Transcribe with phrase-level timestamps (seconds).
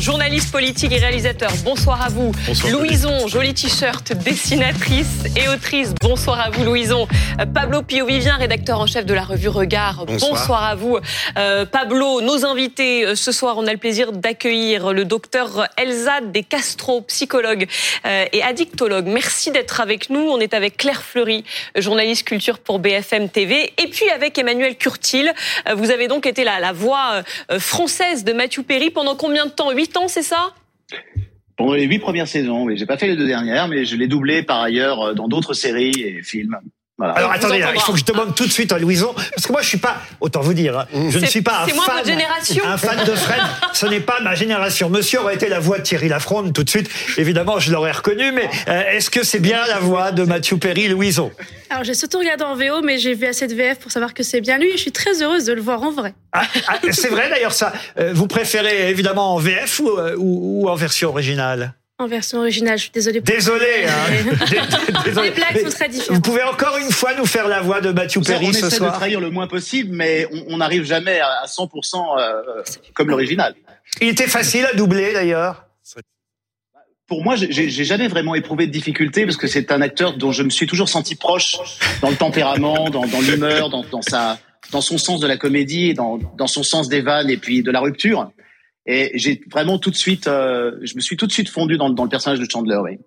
[0.00, 2.32] journaliste politique et réalisateur, bonsoir à vous.
[2.46, 7.06] Bonsoir, Louison, jolie t-shirt, dessinatrice et autrice, bonsoir à vous Louison.
[7.40, 10.64] Euh, Pablo Pio-Vivien, rédacteur en chef de la revue Regard, Bonsoir.
[10.64, 10.98] à vous.
[11.38, 16.20] Euh, Pablo, nos invités, euh, ce soir on a le plaisir d'accueillir le docteur Elsa
[16.20, 17.66] De Castro, psychologue
[18.04, 19.06] et addictologue.
[19.06, 20.20] Merci d'être avec nous.
[20.20, 21.44] On est avec Claire Fleury,
[21.76, 25.32] journaliste culture pour BFM TV, et puis avec Emmanuel Curtil.
[25.74, 27.22] Vous avez donc été la, la voix
[27.58, 29.70] française de Matthew Perry pendant combien de temps?
[29.70, 30.54] Huit ans, c'est ça?
[31.56, 32.76] Pendant les huit premières saisons, oui.
[32.76, 35.54] J'ai pas fait les deux dernières, mais je l'ai doublé par ailleurs euh, dans d'autres
[35.54, 36.58] séries et films.
[36.98, 37.12] Voilà.
[37.14, 39.60] Alors attendez, il faut que je demande tout de suite à Louison, parce que moi
[39.60, 42.64] je suis pas, autant vous dire, hein, je ne suis pas un fan, votre génération.
[42.66, 43.42] un fan de Fred.
[43.74, 44.88] Ce n'est pas ma génération.
[44.88, 46.88] Monsieur aurait été la voix de Thierry Lafronde tout de suite.
[47.18, 50.88] Évidemment, je l'aurais reconnu, mais euh, est-ce que c'est bien la voix de Matthew Perry,
[50.88, 51.30] Louison
[51.68, 54.22] Alors j'ai surtout regardé en VO, mais j'ai vu assez de VF pour savoir que
[54.22, 56.14] c'est bien lui et je suis très heureuse de le voir en vrai.
[56.32, 57.74] Ah, ah, C'est vrai d'ailleurs ça.
[57.98, 61.74] Euh, vous préférez évidemment en VF ou, euh, ou- ou en version originale?
[61.98, 63.20] En version originale, je suis désolée.
[63.22, 63.86] pour- Désolé.
[63.88, 64.34] Hein.
[64.50, 65.28] Dé- dé- désolé.
[65.30, 66.14] Les blagues Mais sont très différentes.
[66.16, 68.66] Vous pouvez encore une fois nous faire la voix de Matthew on Perry essaie ce
[68.66, 72.62] de soir trahir le moins possible, mais on on n'arrive jamais à à 100% euh,
[72.92, 73.54] comme l'original.
[74.02, 75.62] Il était facile à doubler d'ailleurs.
[77.08, 80.42] Pour moi, j'ai- jamais vraiment éprouvé de difficulté parce que c'est un acteur dont je
[80.42, 81.56] me suis toujours senti proche
[82.02, 84.38] dans le tempérament, dans, dans l'humeur, dans, dans sa,
[84.72, 87.70] dans son sens de la comédie, dans, dans son sens des vannes et puis de
[87.70, 88.28] la rupture.
[88.86, 91.90] Et j'ai vraiment tout de suite, euh, je me suis tout de suite fondu dans,
[91.90, 92.78] dans le personnage de Chandler.
[92.82, 92.98] Oui.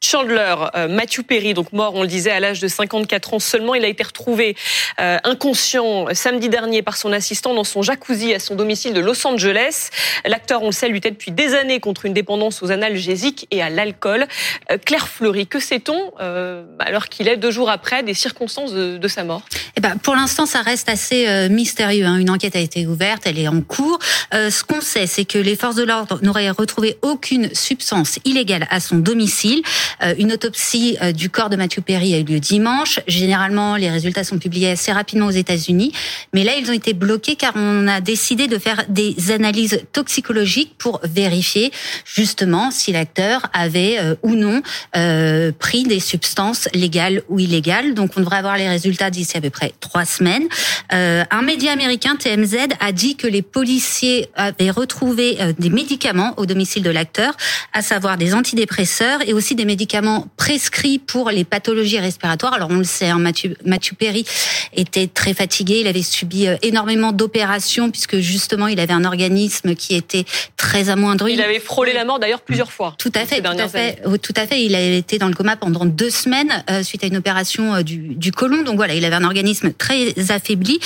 [0.00, 3.74] Chandler, euh, Matthew Perry, donc mort, on le disait, à l'âge de 54 ans seulement.
[3.74, 4.56] Il a été retrouvé
[5.00, 9.00] euh, inconscient euh, samedi dernier par son assistant dans son jacuzzi à son domicile de
[9.00, 9.88] Los Angeles.
[10.24, 13.70] L'acteur, on le sait, luttait depuis des années contre une dépendance aux analgésiques et à
[13.70, 14.26] l'alcool.
[14.70, 18.98] Euh, Claire Fleury, que sait-on, euh, alors qu'il est deux jours après, des circonstances de,
[18.98, 19.42] de sa mort?
[19.76, 22.06] Eh ben, pour l'instant, ça reste assez mystérieux.
[22.06, 22.18] hein.
[22.18, 23.98] Une enquête a été ouverte, elle est en cours.
[24.32, 28.80] Ce qu'on sait, c'est que les forces de l'ordre n'auraient retrouvé aucune substance illégale à
[28.80, 29.62] son domicile.
[30.02, 33.00] Euh, une autopsie euh, du corps de Matthew Perry a eu lieu dimanche.
[33.06, 35.92] Généralement, les résultats sont publiés assez rapidement aux États-Unis,
[36.32, 40.74] mais là, ils ont été bloqués car on a décidé de faire des analyses toxicologiques
[40.78, 41.72] pour vérifier
[42.04, 44.62] justement si l'acteur avait euh, ou non
[44.96, 47.94] euh, pris des substances légales ou illégales.
[47.94, 50.46] Donc, on devrait avoir les résultats d'ici à peu près trois semaines.
[50.92, 56.34] Euh, un média américain, TMZ, a dit que les policiers avaient retrouvé euh, des médicaments
[56.36, 57.34] au domicile de l'acteur,
[57.72, 59.77] à savoir des antidépresseurs et aussi des médicaments
[60.36, 62.54] prescrits pour les pathologies respiratoires.
[62.54, 64.24] Alors, on le sait, hein, Mathieu, Mathieu Perry
[64.74, 69.74] était très fatigué, il avait subi euh, énormément d'opérations puisque justement, il avait un organisme
[69.74, 70.24] qui était
[70.56, 71.34] très amoindri.
[71.34, 72.94] Il avait frôlé la mort d'ailleurs plusieurs fois.
[72.98, 74.64] Tout à fait, tout à fait, oui, tout à fait.
[74.64, 77.82] Il a été dans le coma pendant deux semaines euh, suite à une opération euh,
[77.82, 78.62] du, du côlon.
[78.62, 80.80] Donc voilà, il avait un organisme très affaibli.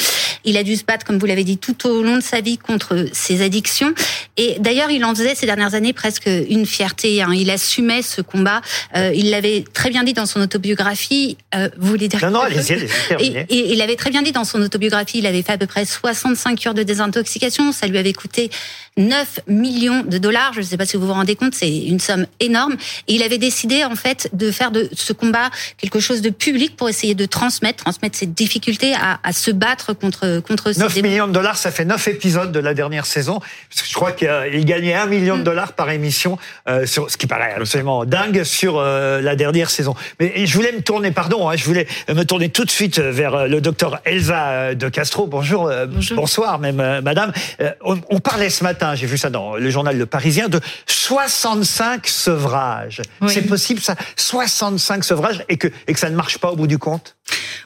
[0.44, 2.58] Il a dû se battre, comme vous l'avez dit, tout au long de sa vie
[2.58, 3.94] contre ses addictions.
[4.36, 7.22] Et d'ailleurs, il en faisait ces dernières années presque une fierté.
[7.22, 7.32] hein.
[7.34, 8.60] Il assumait ce combat.
[8.96, 11.36] Euh, il l'avait très bien dit dans son autobiographie.
[11.54, 14.32] Euh, vous voulez dire Non, non, allez-y, allez-y, et, et il avait très bien dit
[14.32, 17.72] dans son autobiographie, il avait fait à peu près 65 cures de désintoxication.
[17.72, 18.50] Ça lui avait coûté
[18.96, 20.52] 9 millions de dollars.
[20.54, 22.76] Je ne sais pas si vous vous rendez compte, c'est une somme énorme.
[23.08, 26.76] Et il avait décidé, en fait, de faire de ce combat quelque chose de public
[26.76, 30.94] pour essayer de transmettre, transmettre ses difficultés à, à se battre contre, contre ces 9
[30.94, 31.08] démons.
[31.08, 33.40] millions de dollars, ça fait 9 épisodes de la dernière saison.
[33.74, 35.40] Je crois qu'il gagnait 1 million Mm.
[35.40, 36.38] de dollars par émission,
[36.68, 39.94] euh, sur, ce qui paraît absolument dingue sur euh, la dernière saison.
[40.20, 43.34] Mais je voulais me tourner, pardon, hein, je voulais me tourner tout de suite vers
[43.34, 45.26] euh, le docteur Elsa euh, de Castro.
[45.26, 46.16] Bonjour, euh, Bonjour.
[46.16, 47.32] bonsoir même, euh, madame.
[47.60, 50.60] Euh, on, on parlait ce matin, j'ai vu ça dans le journal Le Parisien, de
[50.86, 53.02] 65 sevrages.
[53.20, 53.30] Oui.
[53.32, 56.66] C'est possible ça 65 sevrages et que, et que ça ne marche pas au bout
[56.66, 57.16] du compte?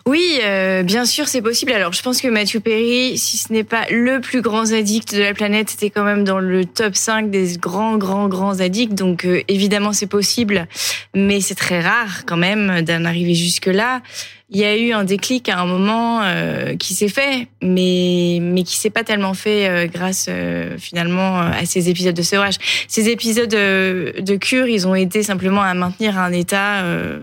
[0.04, 1.72] Oui, euh, bien sûr, c'est possible.
[1.72, 5.22] Alors, je pense que Matthew Perry, si ce n'est pas le plus grand addict de
[5.22, 8.94] la planète, c'était quand même dans le top 5 des grands, grands, grands addicts.
[8.94, 10.66] Donc, euh, évidemment, c'est possible,
[11.15, 14.03] mais c'est très rare quand même d'en arriver jusque-là.
[14.49, 18.62] Il y a eu un déclic à un moment euh, qui s'est fait, mais mais
[18.62, 22.55] qui s'est pas tellement fait euh, grâce euh, finalement à ces épisodes de sevrage.
[22.86, 27.19] Ces épisodes euh, de cure, ils ont aidé simplement à maintenir un état euh,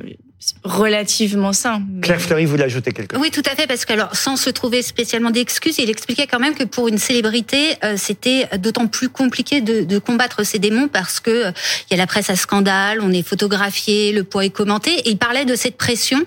[0.63, 1.81] relativement sain.
[2.01, 3.21] Claire Fleury voulait ajouter quelque chose.
[3.21, 6.39] Oui, tout à fait, parce que alors, sans se trouver spécialement d'excuses, il expliquait quand
[6.39, 10.87] même que pour une célébrité, euh, c'était d'autant plus compliqué de, de combattre ces démons
[10.87, 11.51] parce que euh,
[11.89, 14.91] il y a la presse à scandale, on est photographié, le poids est commenté.
[14.91, 16.19] Et il parlait de cette pression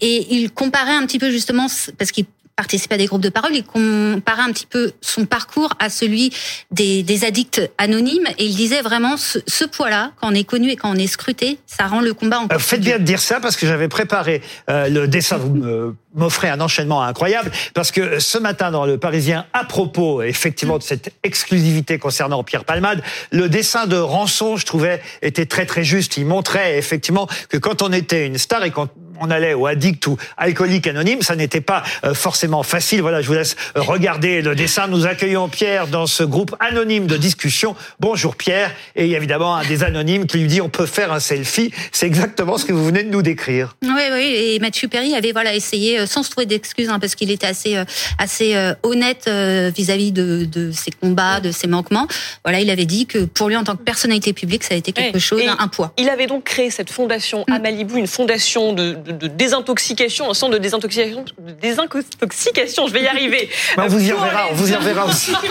[0.00, 1.66] et il comparait un petit peu justement
[1.98, 2.26] parce qu'il
[2.58, 6.32] participé à des groupes de parole, il comparait un petit peu son parcours à celui
[6.72, 10.68] des, des addicts anonymes et il disait vraiment ce, ce poids-là, quand on est connu
[10.68, 13.20] et quand on est scruté, ça rend le combat encore Euh, Faites bien de dire
[13.20, 15.36] ça parce que j'avais préparé euh, le dessin.
[15.36, 20.78] Vous m'offrez un enchaînement incroyable parce que ce matin dans le Parisien, à propos effectivement
[20.78, 25.84] de cette exclusivité concernant Pierre Palmade, le dessin de Rançon, je trouvais, était très très
[25.84, 26.16] juste.
[26.16, 28.88] Il montrait effectivement que quand on était une star et quand
[29.20, 33.00] on allait au addict ou alcoolique anonyme, ça n'était pas euh, forcément facile.
[33.02, 34.86] Voilà, je vous laisse euh, regarder le dessin.
[34.88, 37.74] Nous accueillons Pierre dans ce groupe anonyme de discussion.
[38.00, 38.70] Bonjour Pierre.
[38.96, 41.20] Et il y a évidemment un des anonymes qui lui dit on peut faire un
[41.20, 41.72] selfie.
[41.92, 43.76] C'est exactement ce que vous venez de nous décrire.
[43.82, 47.14] Oui, oui, et Mathieu Perry avait voilà essayé, euh, sans se trouver d'excuses, hein, parce
[47.14, 47.76] qu'il était assez
[48.18, 52.06] assez honnête vis-à-vis de, de ses combats, de ses manquements.
[52.44, 54.92] Voilà, il avait dit que pour lui, en tant que personnalité publique, ça a été
[54.92, 55.92] quelque chose, Et un, un poids.
[55.98, 60.34] Il avait donc créé cette fondation à Malibu, une fondation de, de- de désintoxication, un
[60.34, 63.48] centre de désintoxication, de désintoxication, je vais y arriver.
[63.76, 65.32] Bah, on vous y reverra, on vous y reverra aussi.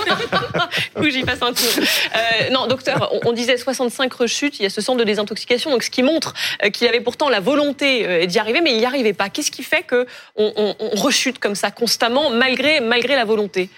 [0.96, 1.66] Que j'y fasse un tour.
[1.78, 5.70] Euh, non, docteur, on, on disait 65 rechutes, il y a ce centre de désintoxication,
[5.72, 6.34] donc ce qui montre
[6.64, 9.30] euh, qu'il avait pourtant la volonté euh, d'y arriver, mais il n'y arrivait pas.
[9.30, 10.06] Qu'est-ce qui fait que
[10.36, 13.70] on, on- on rechute comme ça constamment, malgré, malgré la volonté?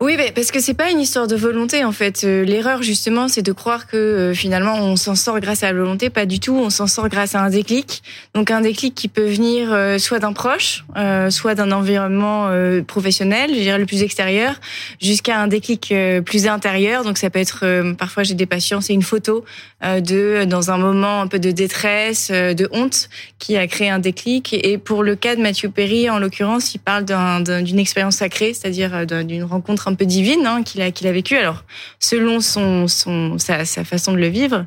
[0.00, 2.22] Oui, mais parce que c'est pas une histoire de volonté en fait.
[2.22, 6.10] L'erreur justement, c'est de croire que finalement on s'en sort grâce à la volonté.
[6.10, 6.54] Pas du tout.
[6.56, 8.02] On s'en sort grâce à un déclic.
[8.34, 12.82] Donc un déclic qui peut venir euh, soit d'un proche, euh, soit d'un environnement euh,
[12.82, 14.54] professionnel, je dirais le plus extérieur,
[15.00, 15.92] jusqu'à un déclic
[16.24, 17.04] plus intérieur.
[17.04, 19.44] Donc ça peut être parfois j'ai des patients, c'est une photo
[19.82, 23.08] de dans un moment un peu de détresse, de honte,
[23.38, 24.52] qui a créé un déclic.
[24.54, 28.16] Et pour le cas de Mathieu Perry, en l'occurrence, il parle d'un- d'un- d'une expérience
[28.16, 31.36] sacrée, c'est-à-dire d'un- d'une rencontre un peu divine hein, qu'il a vécue.
[31.36, 31.64] Alors
[31.98, 34.66] selon sa, façon de le vivre,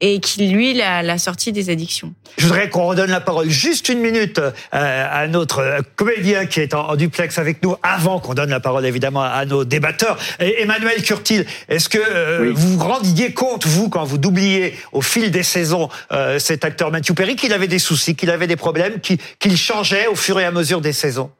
[0.00, 2.12] et qui lui l'a sorti des addictions.
[2.38, 6.74] Je voudrais qu'on redonne la parole juste une minute euh, à notre comédien qui est
[6.74, 10.18] en, en duplex avec nous avant qu'on donne la parole évidemment à nos débatteurs.
[10.40, 12.52] Et Emmanuel Curtil, est-ce que euh, Oui.
[12.54, 16.90] vous vous rendiez compte, vous, quand vous doubliez au fil des saisons euh, cet acteur
[16.90, 20.44] Matthew Perry, qu'il avait des soucis, qu'il avait des problèmes, qu'il changeait au fur et
[20.44, 21.30] à mesure des saisons?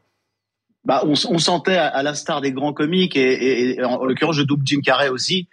[0.85, 4.37] Bah, on, on sentait à, à l'instar des grands comiques et, et- et en l'occurrence
[4.37, 5.49] je double Jim Carrey aussi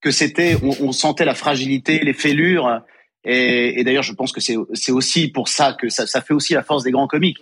[0.00, 2.80] que c'était on, on sentait la fragilité, les fêlures
[3.28, 6.54] et, et d'ailleurs je pense que c'est aussi pour ça que ça, ça fait aussi
[6.54, 7.38] la force des grands comiques.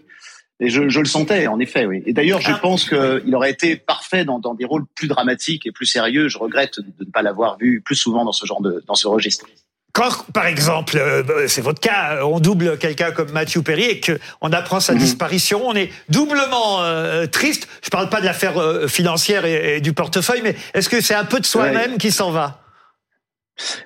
[0.58, 2.02] Et je, je le sentais en effet, oui.
[2.06, 5.72] Et d'ailleurs je pense qu'il aurait été parfait dans, dans des rôles plus dramatiques et
[5.72, 6.28] plus sérieux.
[6.28, 9.06] Je regrette de ne pas l'avoir vu plus souvent dans ce genre de dans ce
[9.06, 9.44] registre.
[9.92, 14.18] Quand, par exemple, euh, c'est votre cas, on double quelqu'un comme Matthew Perry et que
[14.42, 14.98] on apprend sa Mhm.
[14.98, 17.66] disparition, on est doublement euh, triste.
[17.82, 21.14] Je parle pas de l'affaire euh, financière et, et du portefeuille, mais est-ce que c'est
[21.14, 22.60] un peu de soi-même qui s'en va?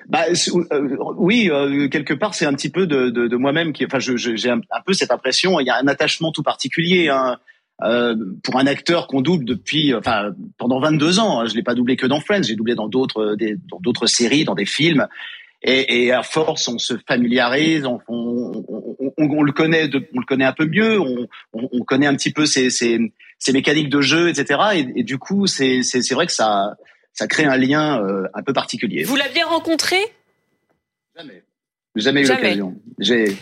[0.07, 3.85] Bah euh, oui, euh, quelque part c'est un petit peu de, de, de moi-même qui,
[3.85, 5.59] enfin, j'ai un, peu cette impression.
[5.59, 7.37] Il y a un attachement tout particulier hein,
[7.83, 11.39] euh, pour un acteur qu'on double depuis, enfin, pendant 22 ans.
[11.39, 11.45] hein.
[11.45, 14.43] Je l'ai pas doublé que dans Friends, j'ai doublé dans d'autres, des- dans d'autres séries,
[14.43, 15.07] dans des films.
[15.63, 18.65] Et, et à force, on se familiarise, on, on,
[19.17, 22.15] on, le connaît, de, on le connaît un peu mieux, on, on, on connaît un
[22.15, 24.59] petit peu ses, ses, ses mécaniques de jeu, etc.
[24.73, 25.81] Et, et du coup, c'est
[26.13, 26.75] vrai que ça,
[27.21, 29.03] ça crée un lien euh, un peu particulier.
[29.03, 29.97] Vous l'aviez rencontré?
[31.15, 31.43] Jamais.
[31.95, 32.75] Jamais eu l'occasion.
[32.97, 33.37] J'ai,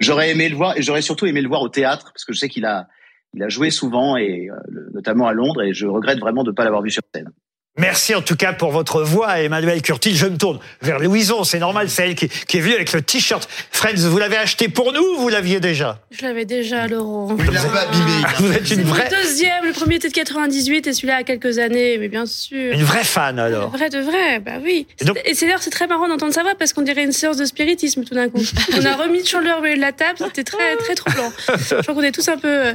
[0.00, 2.38] j'aurais aimé le voir et j'aurais surtout aimé le voir au théâtre parce que je
[2.38, 2.88] sais qu'il a,
[3.34, 4.54] il a joué souvent et euh,
[4.94, 7.30] notamment à Londres et je regrette vraiment de ne pas l'avoir vu sur scène.
[7.78, 10.16] Merci en tout cas pour votre voix, Emmanuel Curtil.
[10.16, 13.02] Je me tourne vers Louison, c'est normal, c'est elle qui, qui est venue avec le
[13.02, 13.48] t-shirt.
[13.70, 17.36] Friends, vous l'avez acheté pour nous ou vous l'aviez déjà Je l'avais déjà, Laurent.
[17.38, 18.04] Il a pas abîmé.
[18.18, 21.16] il a- Vous êtes une le vraie, deuxième, le premier était de 98 et celui-là
[21.16, 22.72] a quelques années, mais bien sûr.
[22.72, 23.70] une vraie fan alors.
[23.70, 24.86] Vrai de vrai, bah oui.
[25.00, 27.12] Et donc- Et c'est d'ailleurs c'est très marrant d'entendre ça va parce qu'on dirait une
[27.12, 28.42] séance de spiritisme tout d'un coup.
[28.80, 31.32] On a remis Chandler au milieu de la table, c'était très très troublant.
[31.70, 32.48] Je crois qu'on est tous un peu.
[32.48, 32.72] euh,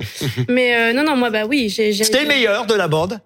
[0.47, 1.91] Mais euh, non non moi bah oui j'ai.
[1.93, 3.19] j'ai- C'était le meilleur de la bande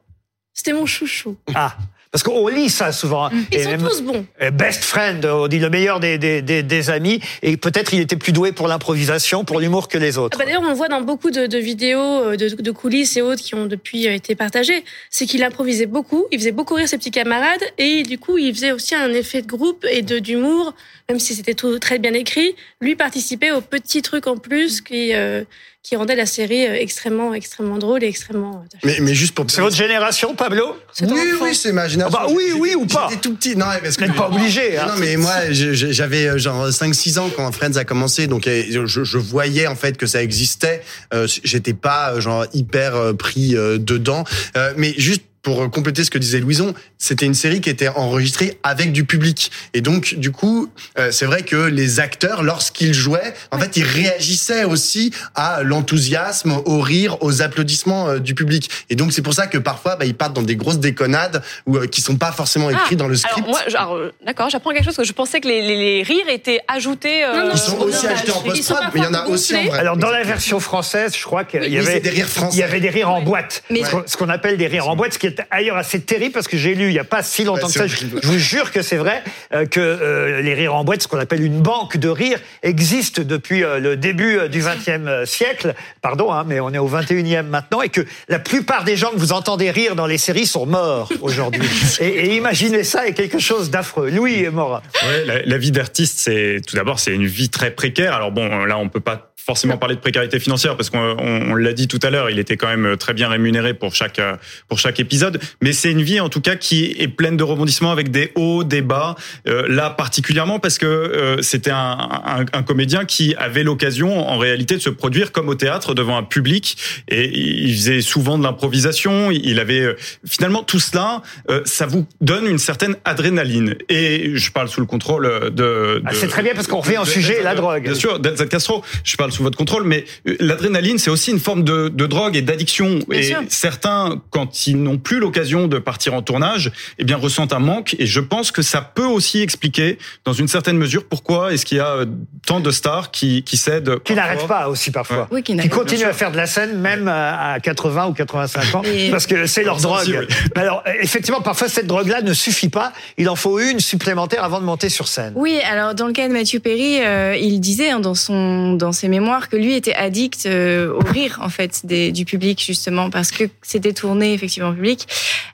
[0.58, 1.38] C'était mon chouchou.
[1.54, 1.78] Ah,
[2.12, 3.26] parce qu'on lit ça souvent.
[3.28, 3.32] hein.
[3.52, 4.26] Ils Et sont même, tous bons.
[4.42, 7.20] euh, Best friend, on dit le meilleur des, des, des, des amis.
[7.44, 10.38] Et peut-être il était plus doué pour l'improvisation, pour l'humour que les Ah autres.
[10.40, 13.44] bah D'ailleurs, on voit dans beaucoup de, de vidéos, euh, de, de coulisses et autres
[13.44, 14.84] qui ont depuis euh, été partagées.
[15.12, 18.52] C'est qu'il improvisait beaucoup, il faisait beaucoup rire ses petits camarades et du coup, il
[18.56, 20.74] faisait aussi un effet de groupe et de d'humour,
[21.08, 22.56] même si c'était tout très bien écrit.
[22.82, 25.44] Lui participait aux petits trucs en plus qui euh,
[25.88, 28.66] qui rendaient la série euh, extrêmement extrêmement drôle et extrêmement.
[28.66, 28.84] attachante.
[28.84, 29.50] Mais, mais juste pour.
[29.50, 31.46] C'est votre génération, Pablo Oui, enfant.
[31.46, 32.20] oui, c'est ma génération.
[32.22, 33.56] Ah bah oui, oui ou pas J'étais tout petit.
[33.56, 34.12] Non, parce que.
[34.12, 34.78] pas obligé.
[34.78, 34.88] Hein.
[34.90, 39.04] Non, mais moi, j'avais euh, genre 5-6 ans quand Friends a commencé, donc euh, je,
[39.04, 40.82] je voyais en fait que ça existait.
[41.14, 44.26] Euh, J'étais pas euh, genre hyper euh, pris euh, dedans.
[44.58, 47.88] Euh, mais juste pour euh, compléter ce que disait Louison, c'était une série qui était
[47.88, 49.50] enregistrée avec du public.
[49.74, 53.86] Et donc, du coup, euh, c'est vrai que les acteurs, lorsqu'ils jouaient, en fait, ils
[53.86, 58.70] réagissaient aussi à l'enthousiasme, au rire, aux applaudissements euh, du public.
[58.90, 61.80] Et donc, c'est pour ça que parfois, bah, ils partent dans des grosses déconnades ou
[61.88, 63.48] qui sont pas forcément écrits dans le script.
[63.70, 66.28] Alors, moi, euh, d'accord, j'apprends quelque chose que je pensais que les, les- les rires
[66.28, 67.24] étaient ajoutés.
[67.24, 69.28] euh, Non, non, Ils sont au aussi achetés en post-prod, mais il y en a
[69.28, 69.70] aussi en gonflés.
[69.70, 69.80] vrai.
[69.80, 72.58] Alors dans la version française, je crois qu'il y Oui, avait des rires français.
[72.58, 74.90] Il y avait des rires en boîte, Mais- ce qu'on- ce qu'on appelle des rires
[74.90, 77.04] en boîte, ce qui est ailleurs assez terrible parce que j'ai lu il y a
[77.04, 77.88] pas si longtemps Ouais, que ça.
[77.88, 81.20] Je, vous jure que c'est vrai euh, que euh, les rires en boîte, ce qu'on
[81.20, 85.74] appelle une banque de rires, existe depuis euh, le début euh, du XXe siècle.
[86.02, 89.18] Pardon, hein, mais on est au XXIe maintenant et que la plupart des gens que
[89.18, 91.68] vous entendez rire dans les séries sont morts aujourd'hui.
[92.00, 94.10] et, et imaginez ça est quelque chose d'affreux.
[94.10, 94.82] Louis est mort.
[95.04, 98.14] Ouais, la, la vie d'artiste, c'est tout d'abord c'est une vie très précaire.
[98.14, 101.56] Alors bon, là on peut pas forcément parler de précarité financière parce qu'on on, on
[101.56, 104.34] l'a dit tout à l'heure, il était quand même très bien rémunéré pour chaque euh,
[104.68, 105.40] pour chaque épisode.
[105.62, 108.64] Mais c'est une vie en tout cas qui est pleine de rebondissements avec des hauts,
[108.66, 109.16] des bas.
[109.48, 114.38] Euh, là particulièrement parce que euh, c'était un, un, un comédien qui avait l'occasion en
[114.38, 116.78] réalité de se produire comme au théâtre devant un public
[117.08, 119.32] et il faisait souvent de l'improvisation.
[119.32, 119.96] Il avait euh,
[120.28, 123.76] finalement tout cela, euh, ça vous donne une certaine adrénaline.
[123.88, 126.02] Et je parle sous le contrôle de.
[126.06, 127.84] Ah, c'est très bien parce qu'on revient au sujet, de- la drogue.
[127.84, 128.84] Bien sûr, d'Elsa Castro.
[129.06, 132.36] Je parle sous votre contrôle, mais euh, l'adrénaline, c'est aussi une forme de, de drogue
[132.36, 133.00] et d'addiction.
[133.12, 133.40] Et sûr.
[133.50, 137.96] certains, quand ils n'ont plus l'occasion de partir en tournage, eh bien ressentent un manque.
[138.00, 141.78] Et je pense que ça peut aussi expliquer, dans une certaine mesure, pourquoi est-ce qu'il
[141.78, 142.06] y a euh,
[142.46, 144.00] tant de stars qui qui cèdent.
[144.04, 145.28] Qui n'arrêtent pas aussi parfois.
[145.32, 148.82] Oui, qui continuent à faire de la scène même à à 80 ou 85 ans
[148.84, 150.28] Et- parce que c'est leur aussi, drogue.
[150.30, 150.36] oui.
[150.56, 153.80] Mais Alors euh, effectivement parfois cette drogue là ne suffit pas, il en faut une
[153.80, 155.34] supplémentaire avant de monter sur scène.
[155.36, 158.92] Oui, alors dans le cas de Mathieu Perry, euh, il disait hein, dans son dans
[158.92, 163.10] ses mémoires que lui était addict euh, au rire en fait des, du public justement
[163.10, 165.08] parce que c'était tourné effectivement au public.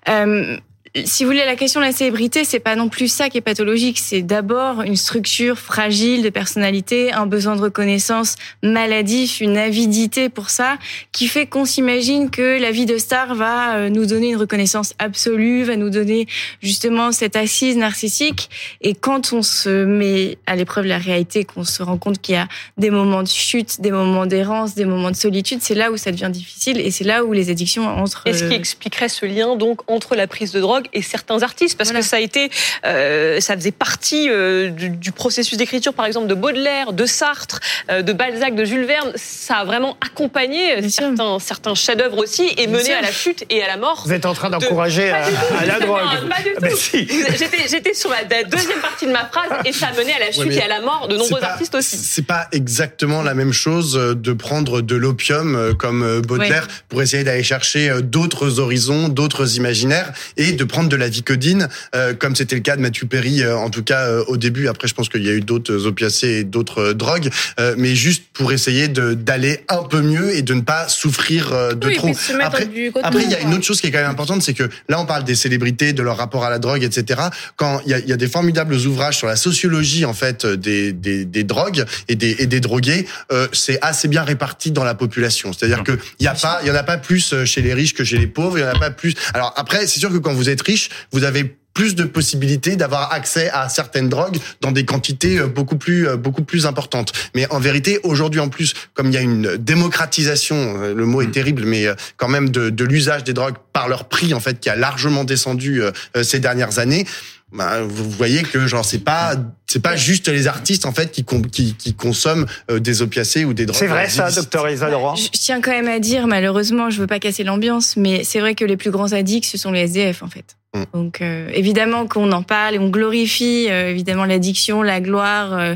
[0.08, 0.58] Euh,
[1.06, 3.42] si vous voulez, la question de la célébrité, c'est pas non plus ça qui est
[3.42, 3.98] pathologique.
[3.98, 10.52] C'est d'abord une structure fragile de personnalité, un besoin de reconnaissance maladif, une avidité pour
[10.52, 10.78] ça,
[11.12, 14.94] qui fait qu'on s'imagine que la vie de star va euh, nous donner une reconnaissance
[15.00, 16.28] absolue, va nous donner
[16.62, 18.52] justement cette assise narcissique.
[18.82, 22.36] Et quand on se met à l'épreuve de la réalité, qu'on se rend compte qu'il
[22.36, 22.48] y a
[22.78, 26.12] des moments de chute, des moments d'errance, des moments de solitude, c'est là où ça
[26.12, 28.28] devient difficile et c'est là où les addictions entrent.
[28.28, 31.42] Et ce qui euh, expliquerait ce lien donc entre la prise de drogue et certains
[31.44, 32.02] artistes, parce Voilà.
[32.02, 32.50] que ça a été,
[32.86, 37.60] euh, ça faisait partie euh, du, du processus d'écriture, par exemple de Baudelaire, de Sartre,
[37.90, 39.12] euh, de Balzac, de Jules Verne.
[39.16, 40.92] Ça a vraiment accompagné sûr.
[41.16, 42.96] certains, certains chefs-d'œuvre aussi et Bien mené sûr.
[42.98, 44.04] à la chute et à la mort.
[44.06, 45.26] Vous êtes en train De- d'encourager à,
[45.60, 46.00] à la drogue.
[46.30, 46.78] Pas du Ah, ben tout.
[46.78, 47.08] si.
[47.38, 50.20] J'étais, j'étais sur la, la deuxième partie de ma phrase et ça a mené à
[50.20, 51.98] la chute et à la mort de nombreux pas- artistes aussi.
[51.98, 57.44] C'est pas exactement la même chose de prendre de l'opium comme Baudelaire pour essayer d'aller
[57.44, 62.62] chercher d'autres horizons, d'autres imaginaires et de prendre de la vicodine euh, comme c'était le
[62.62, 64.68] cas de Mathieu Perry euh, en tout cas euh, au début.
[64.68, 67.94] Après, je pense qu'il y a eu d'autres opiacés et d'autres euh, drogues, euh, mais
[67.96, 71.90] juste pour essayer de d'aller un peu mieux et de ne pas souffrir euh, de
[71.90, 72.12] Oui, trop.
[72.42, 75.00] Après, il y a une autre chose qui est quand même importante, c'est que là,
[75.00, 77.22] on parle des célébrités, de leur rapport à la drogue, etc.
[77.56, 80.48] Quand il y a, il y a des formidables ouvrages sur la sociologie en fait
[80.48, 84.84] des, des, des drogues et des, et des drogués, euh, c'est assez bien réparti dans
[84.84, 85.54] la population.
[85.54, 87.94] C'est-à-dire que il y a pas, il y en a pas plus chez les riches
[87.94, 88.58] que chez les pauvres.
[88.58, 89.14] Il y en a pas plus.
[89.36, 93.12] Alors après, c'est sûr que quand vous êtes riche, vous avez plus de possibilités d'avoir
[93.12, 97.12] accès à certaines drogues dans des quantités euh, beaucoup plus euh, beaucoup plus importantes.
[97.36, 101.22] Mais en vérité, aujourd'hui en plus, comme il y a une démocratisation, euh, le mot
[101.22, 104.60] est terrible, mais quand même de, de l'usage des drogues par leur prix en fait,
[104.60, 105.82] qui a largement descendu
[106.22, 107.06] ces dernières années.
[107.54, 109.36] Bah, vous voyez que genre c'est pas
[109.68, 113.54] c'est pas juste les artistes en fait qui qui, qui consomment euh, des opiacés ou
[113.54, 113.80] des drogues.
[113.80, 117.00] C'est vrai ça, docteur Elsa Laurent Je je tiens quand même à dire, malheureusement, je
[117.00, 119.82] veux pas casser l'ambiance, mais c'est vrai que les plus grands addicts, ce sont les
[119.82, 120.58] SDF en fait.
[120.74, 120.84] Mm.
[120.94, 125.76] Donc euh, évidemment qu'on en parle et on glorifie euh, évidemment l'addiction, la gloire, euh,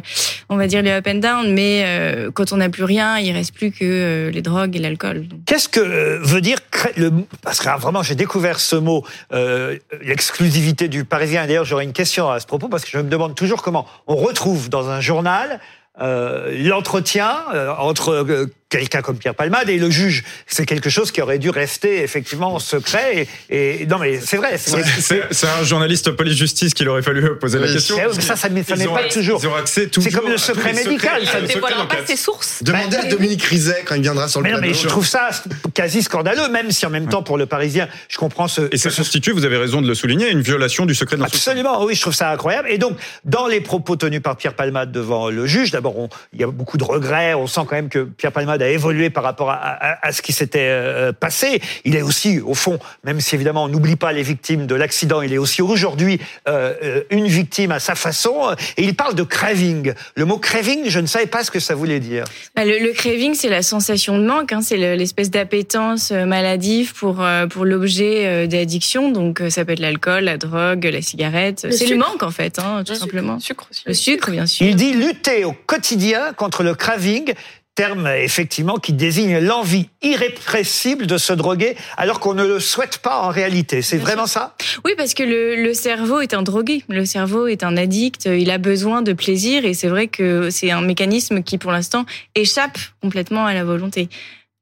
[0.50, 3.32] on va dire les up and down, mais euh, quand on n'a plus rien, il
[3.32, 5.28] reste plus que euh, les drogues et l'alcool.
[5.46, 6.58] Qu'est-ce que euh, veut dire
[6.96, 7.12] le
[7.44, 11.46] parce que ah, vraiment j'ai découvert ce mot euh, l'exclusivité du Parisien.
[11.46, 14.16] D'ailleurs j'aurais une question à ce propos parce que je me demande toujours comment on
[14.16, 15.60] retrouve dans un journal
[16.00, 20.24] euh, l'entretien euh, entre euh, quelqu'un comme Pierre Palmade et le juge.
[20.46, 23.28] C'est quelque chose qui aurait dû rester effectivement secret.
[23.50, 24.58] Et, et non mais c'est vrai.
[24.58, 27.96] c'est- C'est c'est un journaliste police-justice qu'il aurait fallu poser la question.
[28.00, 29.40] Eh mais ça, ça n'est- ça Ils n'est pas accès- toujours.
[29.44, 30.12] Ils ont accès toujours.
[30.22, 32.62] comme le secret médical, ça secrets- ne dévoilera pas ses sources.
[32.64, 34.74] Demandez à Dominique Rizet quand il viendra sur le Mais non, plateau.
[34.74, 35.30] mais je trouve ça
[35.74, 38.62] quasi scandaleux, même si en même temps pour le Parisien, je comprends ce.
[38.74, 41.52] Et ça constitue, vous avez raison de le souligner, une violation du secret de l'instruction.
[41.52, 42.70] Absolument, oui, je trouve ça incroyable.
[42.70, 45.96] Et donc, dans les propos tenus par Pierre Palmade devant le juge, d'abord,
[46.34, 47.34] il y a beaucoup de regrets.
[47.34, 50.22] On sent quand même que Pierre Palmade A évolué par rapport à, à, à ce
[50.22, 51.62] qui s'était euh, passé.
[51.86, 55.22] Il est aussi, au fond, même si évidemment on n'oublie pas les victimes de l'accident,
[55.22, 58.56] il est aussi aujourd'hui euh, une victime à sa façon.
[58.78, 59.94] Et il parle de craving.
[60.16, 62.24] Le mot craving, je ne savais pas ce que ça voulait dire.
[62.56, 67.24] Bah, le, le craving, c'est la sensation de manque, hein, c'est l'espèce d'appétence maladive pour
[67.50, 69.12] pour l'objet d'addiction.
[69.12, 71.68] Donc ça peut être l'alcool, la drogue, la cigarette.
[71.72, 73.40] C'est le manque en fait, hein, tout simplement.
[73.40, 73.68] Sucre.
[73.86, 74.66] Le sucre, bien sûr.
[74.66, 77.34] Il dit lutter au quotidien contre le craving
[77.78, 83.22] terme effectivement qui désigne l'envie irrépressible de se droguer alors qu'on ne le souhaite pas
[83.22, 83.84] en réalité.
[83.84, 84.56] C'est vraiment ça?
[84.84, 88.50] Oui, parce que le, le, cerveau est un drogué, le cerveau est un addict, il
[88.50, 92.80] a besoin de plaisir et c'est vrai que c'est un mécanisme qui pour l'instant échappe
[93.00, 94.10] complètement à la volonté.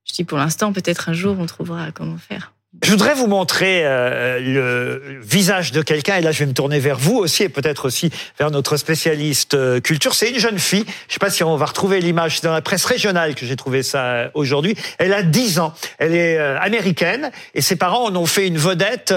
[0.04, 2.55] Je dis pour l'instant, peut-être un jour on trouvera comment faire.
[2.84, 6.80] Je voudrais vous montrer euh, le visage de quelqu'un, et là je vais me tourner
[6.80, 10.14] vers vous aussi, et peut-être aussi vers notre spécialiste euh, culture.
[10.14, 12.54] C'est une jeune fille, je ne sais pas si on va retrouver l'image, c'est dans
[12.54, 14.76] la presse régionale que j'ai trouvé ça euh, aujourd'hui.
[14.98, 19.14] Elle a 10 ans, elle est américaine, et ses parents en ont fait une vedette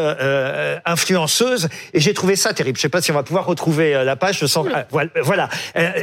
[0.84, 2.78] influenceuse, et j'ai trouvé ça terrible.
[2.78, 4.66] Je ne sais pas si on va pouvoir retrouver la page, je sens...
[5.22, 5.48] voilà,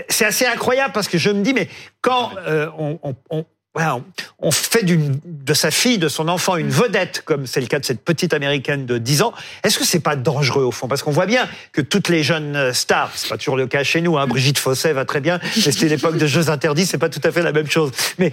[0.09, 1.69] c'est assez incroyable, parce que je me dis, mais
[2.01, 2.31] quand
[2.77, 3.45] on, on
[3.75, 4.00] voilà,
[4.39, 7.84] on fait de sa fille, de son enfant, une vedette, comme c'est le cas de
[7.84, 9.34] cette petite américaine de 10 ans.
[9.63, 10.88] Est-ce que c'est pas dangereux au fond?
[10.88, 14.00] Parce qu'on voit bien que toutes les jeunes stars, c'est pas toujours le cas chez
[14.00, 17.20] nous, hein, Brigitte Fosset va très bien, c'était l'époque de Jeux interdits, c'est pas tout
[17.25, 17.91] à fait la même chose.
[18.17, 18.32] Mais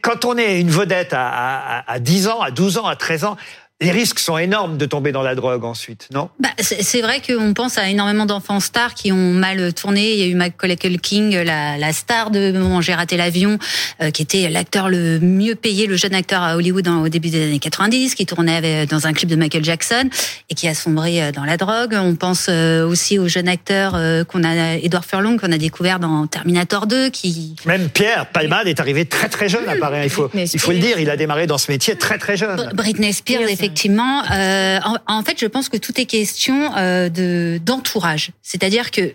[0.00, 3.24] quand on est une vedette à, à, à 10 ans, à 12 ans, à 13
[3.24, 3.36] ans,
[3.80, 6.30] les risques sont énormes de tomber dans la drogue ensuite, non?
[6.40, 10.14] Bah, C'est vrai qu'on pense à énormément d'enfants stars qui ont mal tourné.
[10.14, 13.56] Il y a eu Macaulay Culkin, la, la star de Moment j'ai raté l'avion,
[14.02, 17.44] euh, qui était l'acteur le mieux payé, le jeune acteur à Hollywood au début des
[17.44, 20.10] années 90, qui tournait dans un clip de Michael Jackson
[20.50, 21.94] et qui a sombré euh, dans la drogue.
[21.94, 23.92] On pense euh, aussi au jeune acteur
[24.26, 27.54] qu'on a, Edward Furlong, qu'on a découvert dans Terminator 2, qui...
[27.64, 30.04] Même Pierre Palmade est arrivé très très jeune, apparaît.
[30.04, 32.70] Il faut, il faut le dire, il a démarré dans ce métier très très jeune.
[32.74, 34.22] Britney Spears, effectivement effectivement.
[34.30, 38.30] Euh, en, fait, je pense que tout est question euh, de d'entourage.
[38.42, 39.14] C'est-à-dire que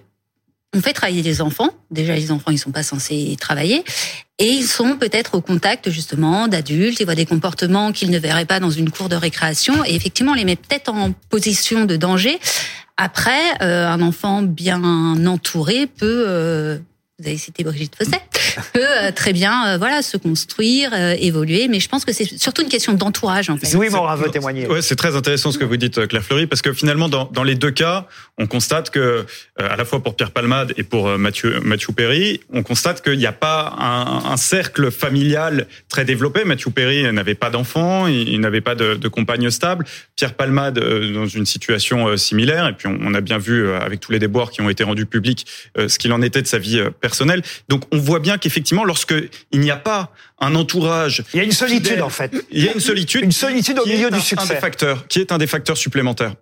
[0.76, 1.70] on fait travailler des enfants.
[1.92, 3.84] Déjà, les enfants, ils sont pas censés travailler.
[4.40, 7.00] Et ils sont peut-être au contact, justement, d'adultes.
[7.00, 9.86] Ils voient des comportements qu'ils ne verraient pas dans une cour de récréation.
[9.86, 12.40] Et effectivement, on les met peut-être en position de danger.
[12.98, 14.84] Après, euh, un enfant bien
[15.28, 16.80] entouré peut,
[17.20, 18.22] vous avez cité Brigitte Fosset,
[18.74, 21.68] peut euh, très bien euh, voilà se construire, euh, évoluer.
[21.68, 23.76] Mais je pense que c'est surtout une question d'entourage en fait.
[23.76, 24.66] Oui, Morin veut témoigner.
[24.66, 27.44] Ouais, c'est très intéressant ce que vous dites, Claire Fleury, parce que finalement dans, dans
[27.44, 28.08] les deux cas,
[28.40, 29.28] on constate que
[29.60, 33.28] à la fois pour Pierre Palmade et pour Mathieu Mathieu Perry, on constate qu'il n'y
[33.28, 36.46] a pas un, un, cercle familial très développé.
[36.46, 39.86] Mathieu Perry n'avait pas d'enfants, il, n'avait pas de, de, compagne stable.
[40.16, 40.80] Pierre Palmade
[41.14, 44.50] dans une situation similaire, et puis on, on, a bien vu avec tous les déboires
[44.50, 47.44] qui ont été rendus publics ce qu'il en était de sa vie personnelle.
[47.68, 49.14] Donc on voit bien qu'effectivement, lorsque
[49.52, 52.32] il n'y a pas un entourage, il y a une solitude en fait.
[52.50, 55.20] Il y a une solitude, une solitude au milieu du succès, un des facteurs, qui
[55.20, 56.34] est un des facteurs supplémentaires.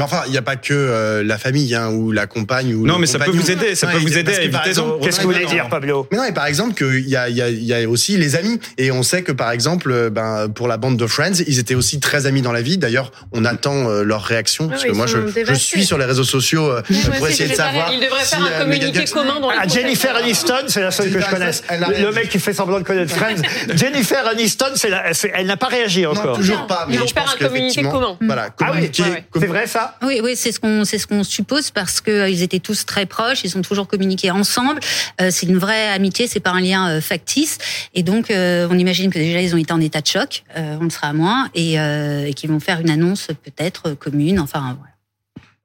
[0.00, 2.86] Mais enfin, il n'y a pas que euh, la famille hein, ou la compagne ou
[2.86, 4.72] non, mais ça peut vous aider, ça peut vous aider à éviter.
[5.02, 7.36] Qu'est-ce que vous voulez dire, Pablo Mais non, mais par exemple, qu'il y a, il
[7.36, 10.08] y, a, il y a aussi les amis, et on sait que par exemple, euh,
[10.08, 12.78] ben pour la bande de Friends, ils étaient aussi très amis dans la vie.
[12.78, 16.24] D'ailleurs, on attend euh, leur réaction parce que moi, je, je, suis sur les réseaux
[16.24, 16.82] sociaux euh,
[17.18, 17.92] pour essayer de savoir.
[17.92, 21.28] Il devrait faire un communiqué commun dans ah, Jennifer Aniston, c'est la seule que je
[21.28, 21.62] connaisse.
[21.68, 23.42] Le mec qui fait semblant de connaître Friends.
[23.74, 24.90] Jennifer Aniston, c'est
[25.34, 26.36] elle n'a pas réagi encore.
[26.36, 26.86] toujours pas.
[26.88, 28.16] Mais Ils vont faire un communiqué commun.
[28.22, 29.89] Voilà, ah oui, c'est vrai ça.
[30.02, 30.52] Oui, oui, c'est
[30.84, 33.86] c'est ce qu'on suppose parce que euh, ils étaient tous très proches, ils ont toujours
[33.86, 34.80] communiqué ensemble.
[35.20, 37.58] Euh, c'est une vraie amitié, c'est pas un lien euh, factice.
[37.94, 40.90] Et donc, on imagine que déjà ils ont été en état de choc, on le
[40.90, 41.76] sera moins, et,
[42.34, 44.38] qu'ils vont faire une annonce peut-être commune.
[44.38, 44.90] Enfin, voilà.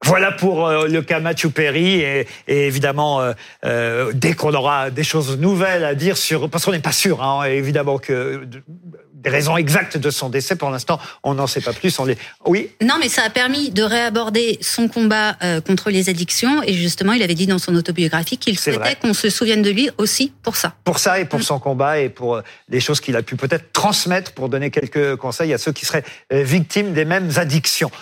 [0.03, 3.21] Voilà pour le cas Mathieu Perry et, évidemment
[3.63, 7.45] dès qu'on aura des choses nouvelles à dire sur parce qu'on n'est pas sûr hein,
[7.45, 8.47] évidemment que
[9.25, 10.55] des raisons exactes de son décès.
[10.55, 11.97] Pour l'instant, on n'en sait pas plus.
[11.99, 12.17] On les...
[12.45, 12.69] Oui.
[12.81, 16.61] Non, mais ça a permis de réaborder son combat euh, contre les addictions.
[16.63, 19.89] Et justement, il avait dit dans son autobiographie qu'il souhaitait qu'on se souvienne de lui
[19.97, 20.75] aussi pour ça.
[20.83, 21.43] Pour ça et pour mm.
[21.43, 25.53] son combat et pour les choses qu'il a pu peut-être transmettre pour donner quelques conseils
[25.53, 27.89] à ceux qui seraient euh, victimes des mêmes addictions.